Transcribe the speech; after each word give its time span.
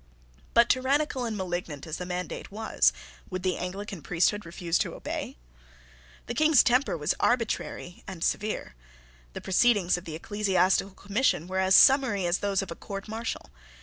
But, 0.55 0.67
tyrannical 0.67 1.25
and 1.25 1.37
malignant 1.37 1.85
as 1.85 1.97
the 1.97 2.07
mandate 2.07 2.49
was, 2.51 2.91
would 3.29 3.43
the 3.43 3.57
Anglican 3.57 4.01
priesthood 4.01 4.47
refuse 4.47 4.79
to 4.79 4.95
obey? 4.95 5.37
The 6.25 6.33
King's 6.33 6.63
temper 6.63 6.97
was 6.97 7.13
arbitrary 7.19 8.03
and 8.07 8.23
severe. 8.23 8.73
The 9.33 9.41
proceedings 9.41 9.97
of 9.99 10.05
the 10.05 10.15
Ecclesiastical 10.15 10.95
Commission 10.95 11.45
were 11.45 11.59
as 11.59 11.75
summary 11.75 12.25
as 12.25 12.39
those 12.39 12.63
of 12.63 12.71
a 12.71 12.75
court 12.75 13.07
martial. 13.07 13.51